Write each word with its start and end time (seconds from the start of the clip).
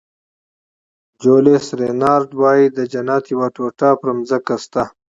جولیس 1.21 1.65
رینارډ 1.81 2.29
وایي 2.41 2.65
د 2.77 2.79
جنت 2.91 3.23
یوه 3.33 3.47
ټوټه 3.55 3.89
په 4.01 4.07
ځمکه 4.29 4.55
شته. 4.63 4.83